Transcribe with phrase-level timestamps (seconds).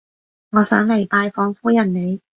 [0.49, 2.21] 我想嚟拜訪夫人你